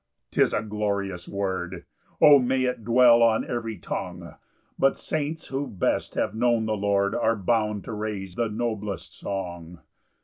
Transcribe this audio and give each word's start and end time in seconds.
'tis 0.31 0.51
a 0.51 0.63
glorious 0.63 1.29
word, 1.29 1.85
O 2.19 2.39
may 2.39 2.63
it 2.63 2.83
dwell 2.83 3.21
on 3.21 3.45
every 3.45 3.77
tongue! 3.77 4.33
But 4.79 4.97
saints 4.97 5.49
who 5.49 5.67
best 5.67 6.15
have 6.15 6.33
known 6.33 6.65
the 6.65 6.73
Lord 6.75 7.13
Are 7.13 7.35
bound 7.35 7.83
to 7.83 7.93
raise 7.93 8.33
the 8.33 8.49
noblest 8.49 9.13
song. 9.15 9.81